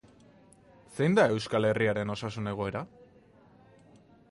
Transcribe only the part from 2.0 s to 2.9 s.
osasun egoera?